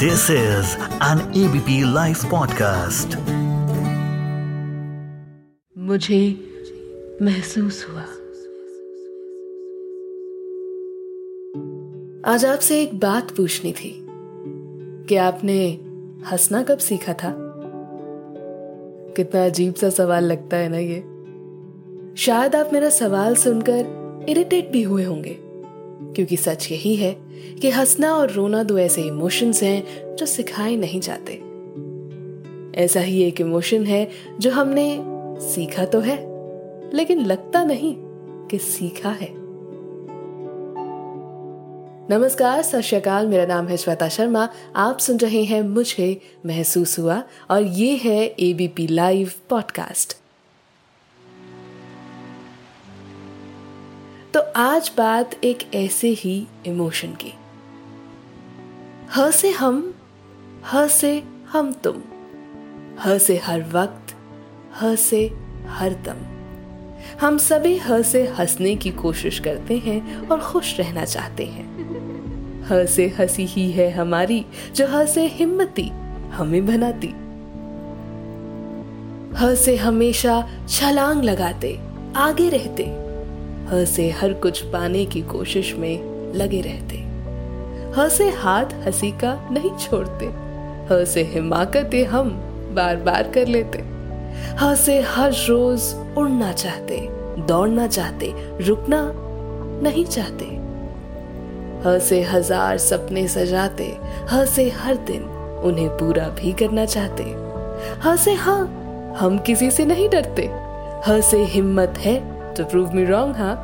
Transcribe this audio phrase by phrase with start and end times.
[0.00, 0.64] This is
[1.02, 3.16] an ABP Life podcast.
[5.78, 6.44] मुझे
[7.22, 8.00] महसूस हुआ।
[12.34, 14.06] आज आपसे एक बात पूछनी थी।
[15.08, 15.72] कि आपने
[16.26, 17.34] हंसना कब सीखा था?
[19.16, 21.00] कितना अजीब सा सवाल लगता है ना ये।
[22.16, 23.86] शायद आप मेरा सवाल सुनकर
[24.28, 25.49] इरिटेट भी हुए होंगे।
[26.02, 27.16] क्योंकि सच यही है
[27.62, 31.50] कि हंसना और रोना दो ऐसे इमोशंस हैं जो सिखाए नहीं जाते।
[32.84, 34.10] ऐसा ही एक इमोशन है
[34.40, 35.02] जो हमने
[35.40, 36.16] सीखा तो है,
[36.96, 37.94] लेकिन लगता नहीं
[38.48, 39.40] कि सीखा है।
[42.10, 47.62] नमस्कार, सत मेरा नाम है श्वेता शर्मा। आप सुन रहे हैं मुझे महसूस हुआ और
[47.62, 50.16] ये है एबीपी लाइव पॉडकास्ट
[54.34, 57.32] तो आज बात एक ऐसे ही इमोशन की।
[59.16, 59.94] ह से हम,
[60.72, 62.02] ह से हम तुम,
[63.00, 64.14] ह से हर वक्त,
[64.82, 65.30] ह से
[65.66, 66.16] हर दम।
[67.20, 71.68] हम सभी ह से हंसने की कोशिश करते हैं और खुश रहना चाहते हैं।
[72.72, 75.88] ह से हँसी ही है हमारी, जो ह से हिम्मती
[76.30, 77.14] हमें बनाती।
[79.36, 81.80] ह से हमेशा छलांग लगाते,
[82.16, 83.09] आगे रहते।
[83.72, 86.96] ह से हर कुछ पाने की कोशिश में लगे रहते।
[87.96, 90.26] ह से हाथ हँसी का नहीं छोड़ते।
[90.92, 92.30] ह से हिमाकतें हम
[92.74, 93.78] बार बार कर लेते।
[94.62, 95.82] ह से हर रोज
[96.18, 96.96] उड़ना चाहते,
[97.46, 99.12] दौड़ना चाहते, रुकना
[99.82, 100.44] नहीं चाहते।
[101.86, 103.96] ह से हज़ार सपने सजाते
[104.32, 105.22] ह से हर दिन
[105.64, 107.24] उन्हें पूरा भी करना चाहते।
[108.04, 108.60] ह से हाँ
[109.20, 110.50] हम किसी से नहीं डरते।
[111.08, 112.29] ह से हिम्मत है
[112.60, 113.54] तो प्रूव मी रॉन्ग हाँ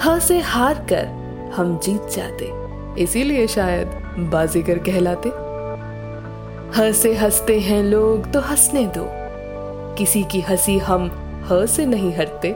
[0.00, 1.06] ह से हार कर
[1.54, 2.50] हम जीत जाते,
[3.02, 3.86] इसीलिए शायद
[4.32, 5.28] बाजीगर कहलाते।
[6.76, 9.06] ह से हँसते हैं लोग तो हंसने दो,
[9.98, 11.10] किसी की हँसी हम
[11.50, 12.54] ह से नहीं हटते।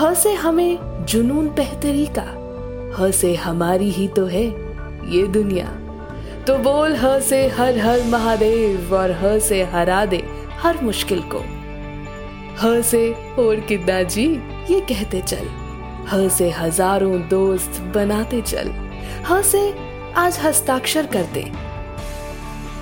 [0.00, 2.26] ह से हमें जुनून बेहतरी का,
[2.98, 4.44] ह से हमारी ही तो है
[5.16, 5.66] ये दुनिया।
[6.46, 10.22] तो बोल ह से हर हर महादेव और ह से हरा दे
[10.60, 11.42] हर मुश्किल को।
[12.60, 14.26] ह से और कितना जी
[14.70, 15.48] ये कहते चल।
[16.08, 18.70] ह से हज़ारों दोस्त बनाते चल।
[19.26, 19.70] ह से
[20.16, 21.40] आज हस्ताक्षर करते।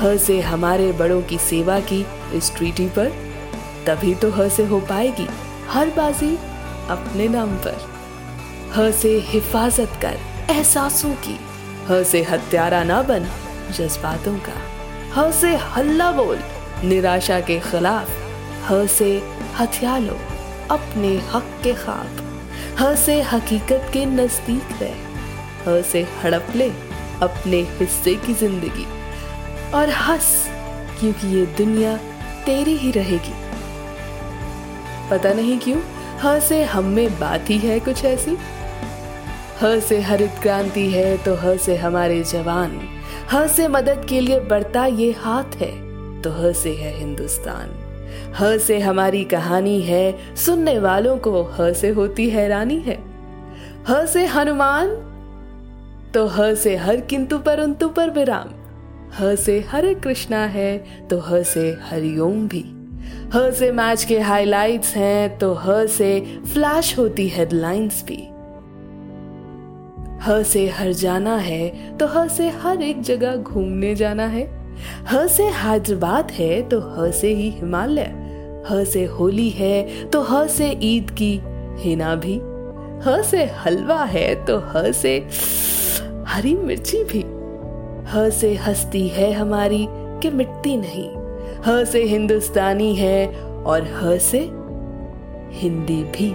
[0.00, 2.04] ह से हमारे बड़ों की सेवा की
[2.34, 3.10] इस ट्रीटी पर।
[3.86, 5.26] तभी तो ह से हो पाएगी
[5.68, 6.36] हर बाजी
[6.90, 7.90] अपने नाम पर।
[8.76, 10.18] ह से हिफाजत कर
[10.50, 11.38] एहसासों की।
[11.90, 13.28] ह से हत्यारा ना बन
[13.76, 14.60] जज्बातों का।
[15.16, 16.38] ह से हल्ला बोल
[16.84, 18.10] निराशा के खिलाफ।
[18.70, 19.10] ह से
[19.58, 20.18] हथियार लो
[20.70, 22.20] अपने हक के खाब
[22.80, 26.68] ह से हकीकत के नज़दीक रह ह से हड़प ले
[27.22, 28.86] अपने हिस्से की ज़िंदगी।
[29.74, 30.30] और हंस,
[31.00, 31.96] क्योंकि ये दुनिया
[32.46, 33.34] तेरी ही रहेगी।
[35.10, 35.80] पता नहीं क्यों,
[36.20, 38.36] ह से हम में बात ही है कुछ ऐसी?
[39.62, 42.80] ह से हरित क्रांति है तो ह से हमारे जवान।
[43.32, 45.72] ह से मदद के लिए बढ़ता ये हाथ है
[46.22, 47.78] तो ह से है हिंदुस्तान।
[48.40, 52.98] ह से हमारी कहानी है सुनने वालों को ह से होती हैरानी है
[53.88, 54.94] ह से हनुमान
[56.14, 58.48] तो ह से हर किंतु परंतु पर विराम
[59.20, 60.78] ह से हरे कृष्णा है
[61.08, 62.64] तो ह से हरिओम भी
[63.34, 68.22] ह से मैच के हाइलाइट्स हैं तो ह से फ्लैश होती हेडलाइंस भी
[70.26, 74.61] ह से हर जाना है तो ह से हर एक जगह घूमने जाना है
[75.12, 78.12] ह से हैदराबाद है तो ह से ही हिमालय,
[78.70, 81.32] ह से होली है तो ह से ईद की
[81.82, 82.38] हिना भी,
[83.06, 85.18] ह से हलवा है तो ह से
[86.28, 87.24] हरी मिर्ची भी।
[88.08, 91.08] ह से हस्ती है हमारी कि मिटती नहीं,
[91.66, 93.26] ह से हिंदुस्तानी है
[93.64, 94.40] और ह से
[95.60, 96.30] हिंदी भी।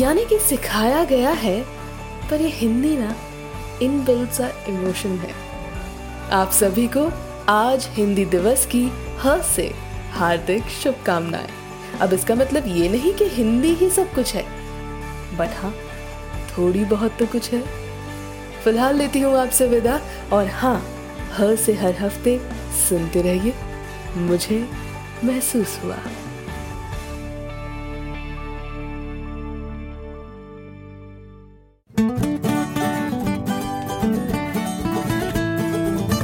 [0.00, 1.60] यानी कि सिखाया गया है
[2.30, 3.14] पर ये हिंदी ना,
[3.82, 5.45] इन बिल्ड सा इमोशन है।
[6.32, 7.10] आप सभी को
[7.48, 8.82] आज हिंदी दिवस की
[9.20, 9.66] ह से
[10.12, 11.48] हार्दिक शुभकामनाएँ।
[12.00, 14.42] अब इसका मतलब ये नहीं कि हिंदी ही सब कुछ है।
[15.36, 15.72] बट हाँ
[16.50, 17.62] थोड़ी बहुत तो कुछ है।
[18.64, 20.00] फ़िलहाल लेती हूँ आपसे विदा,
[20.32, 20.76] और हाँ
[21.32, 22.38] ह से हर हफ़्ते
[22.88, 23.54] सुनते रहिए।
[24.16, 24.68] मुझे
[25.24, 25.98] महसूस हुआ।